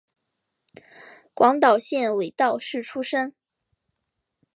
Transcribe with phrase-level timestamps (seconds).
[1.35, 3.35] 广岛县尾道市出身。